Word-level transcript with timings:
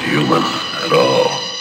human 0.00 0.42
at 0.84 0.92
all. 0.92 1.55